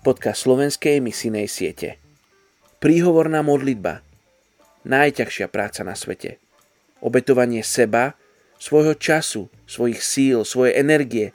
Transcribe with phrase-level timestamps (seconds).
[0.00, 2.00] podcast slovenskej misijnej siete.
[2.80, 4.00] Príhovorná modlitba.
[4.88, 6.40] Najťažšia práca na svete.
[7.04, 8.16] Obetovanie seba,
[8.56, 11.26] svojho času, svojich síl, svojej energie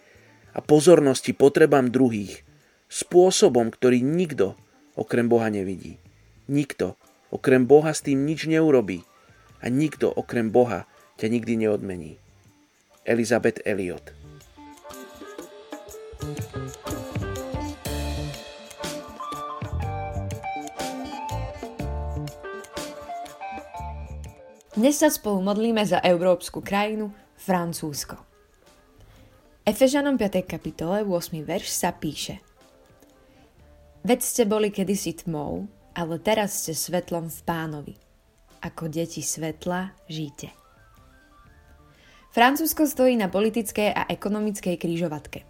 [0.58, 2.42] a pozornosti potrebám druhých
[2.90, 4.58] spôsobom, ktorý nikto
[4.98, 6.02] okrem Boha nevidí.
[6.50, 6.98] Nikto
[7.30, 9.06] okrem Boha s tým nič neurobí
[9.62, 10.90] a nikto okrem Boha
[11.22, 12.18] ťa nikdy neodmení.
[13.06, 14.10] Elizabeth Elliot
[24.76, 27.08] Dnes sa spolu modlíme za európsku krajinu
[27.40, 28.20] Francúzsko.
[29.64, 30.44] Efežanom 5.
[30.44, 31.32] kapitole 8.
[31.48, 32.44] verš sa píše
[34.04, 37.96] Veď ste boli kedysi tmou, ale teraz ste svetlom v pánovi.
[38.68, 40.52] Ako deti svetla žite.
[42.36, 45.48] Francúzsko stojí na politickej a ekonomickej krížovatke.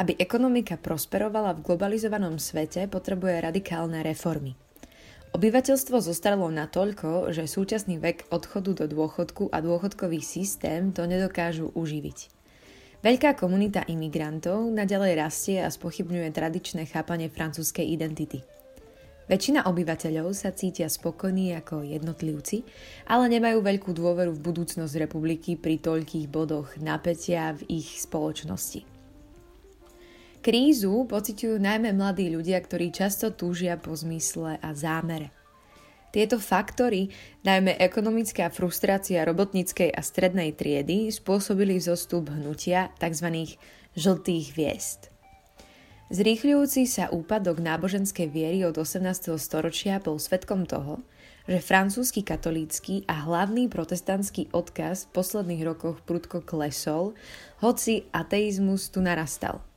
[0.00, 4.56] Aby ekonomika prosperovala v globalizovanom svete, potrebuje radikálne reformy–
[5.32, 12.28] Obyvateľstvo zostarlo natoľko, že súčasný vek odchodu do dôchodku a dôchodkový systém to nedokážu uživiť.
[13.00, 18.44] Veľká komunita imigrantov naďalej rastie a spochybňuje tradičné chápanie francúzskej identity.
[19.24, 22.68] Väčšina obyvateľov sa cítia spokojní ako jednotlivci,
[23.08, 28.91] ale nemajú veľkú dôveru v budúcnosť republiky pri toľkých bodoch napätia v ich spoločnosti.
[30.42, 35.30] Krízu pociťujú najmä mladí ľudia, ktorí často túžia po zmysle a zámere.
[36.10, 37.14] Tieto faktory,
[37.46, 43.54] najmä ekonomická frustrácia robotníckej a strednej triedy, spôsobili zostup hnutia tzv.
[43.94, 45.14] žltých hviezd.
[46.10, 49.38] Zrýchľujúci sa úpadok náboženskej viery od 18.
[49.38, 51.06] storočia bol svetkom toho,
[51.46, 57.14] že francúzsky katolícky a hlavný protestantský odkaz v posledných rokoch prudko klesol,
[57.62, 59.62] hoci ateizmus tu narastal–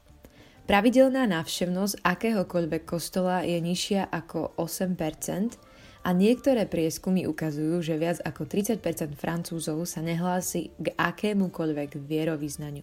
[0.65, 4.97] Pravidelná návštevnosť akéhokoľvek kostola je nižšia ako 8%
[6.01, 12.81] a niektoré prieskumy ukazujú, že viac ako 30% Francúzov sa nehlási k akémukoľvek vierovýznaniu.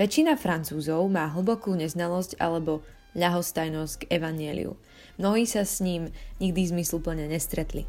[0.00, 2.80] Väčšina Francúzov má hlbokú neznalosť alebo
[3.20, 4.72] ľahostajnosť k evanieliu.
[5.20, 6.08] Mnohí sa s ním
[6.40, 7.84] nikdy zmysluplne nestretli.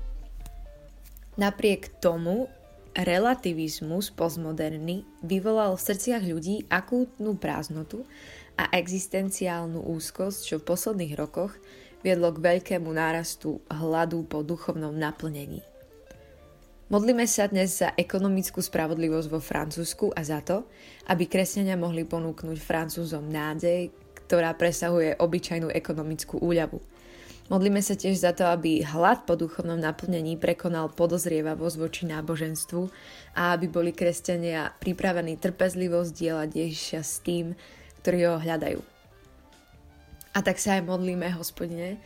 [1.40, 2.52] Napriek tomu
[2.94, 8.06] relativizmus postmoderný vyvolal v srdciach ľudí akútnu prázdnotu
[8.58, 11.58] a existenciálnu úzkosť, čo v posledných rokoch
[12.04, 15.64] viedlo k veľkému nárastu hladu po duchovnom naplnení.
[16.92, 20.70] Modlíme sa dnes za ekonomickú spravodlivosť vo Francúzsku a za to,
[21.10, 23.90] aby kresťania mohli ponúknuť Francúzom nádej,
[24.28, 26.78] ktorá presahuje obyčajnú ekonomickú úľavu.
[27.52, 32.82] Modlíme sa tiež za to, aby hlad po duchovnom naplnení prekonal podozrievavosť voči náboženstvu
[33.36, 37.58] a aby boli kresťania pripravení trpezlivosť dielať Ježiša s tým,
[38.04, 38.84] ktorí ho hľadajú.
[40.34, 41.98] A tak sa aj modlíme, hospodine,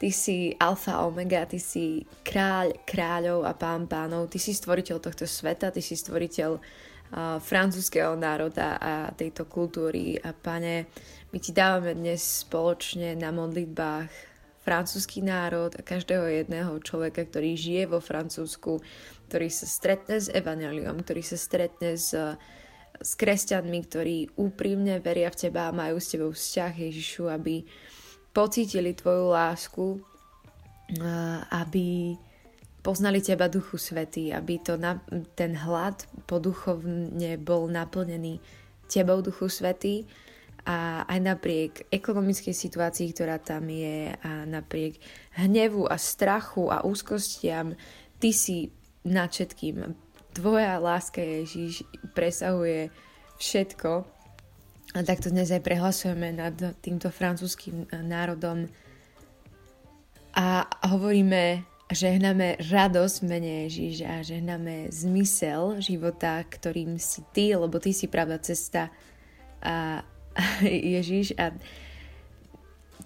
[0.00, 5.28] Ty si alfa omega, ty si kráľ kráľov a pán pánov, ty si stvoriteľ tohto
[5.28, 10.16] sveta, ty si stvoriteľ uh, francúzského národa a tejto kultúry.
[10.16, 10.88] A pane,
[11.36, 14.08] my ti dávame dnes spoločne na modlitbách
[14.64, 18.80] francúzsky národ a každého jedného človeka, ktorý žije vo Francúzsku,
[19.28, 22.40] ktorý sa stretne s evaneliom, ktorý sa stretne s uh,
[22.98, 27.62] s kresťanmi, ktorí úprimne veria v teba a majú s tebou vzťah Ježišu, aby
[28.34, 29.86] pocítili tvoju lásku,
[31.54, 32.18] aby
[32.80, 34.98] poznali teba Duchu Svetý, aby to na,
[35.36, 38.40] ten hlad poduchovne bol naplnený
[38.88, 40.08] tebou Duchu Svetý
[40.64, 45.00] a aj napriek ekonomickej situácii, ktorá tam je a napriek
[45.40, 47.72] hnevu a strachu a úzkostiam,
[48.20, 48.68] ty si
[49.08, 49.96] nad všetkým
[50.40, 51.84] tvoja láska Ježiš
[52.16, 52.88] presahuje
[53.36, 54.08] všetko.
[54.96, 58.64] A takto dnes aj prehlasujeme nad týmto francúzským národom.
[60.32, 67.76] A hovoríme, žehname radosť v mene Ježiš a žehname zmysel života, ktorým si ty, lebo
[67.76, 68.88] ty si pravda cesta
[69.60, 70.00] a
[70.96, 71.52] Ježiš a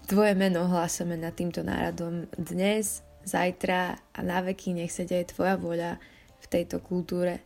[0.07, 4.71] tvoje meno hlásame nad týmto národom dnes, zajtra a na veky.
[4.71, 5.99] Nech sa deje tvoja voľa
[6.45, 7.41] v tejto kultúre.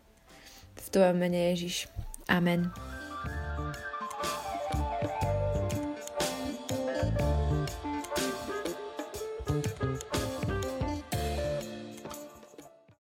[0.75, 1.87] V tvojom mene Ježiš.
[2.27, 2.67] Amen.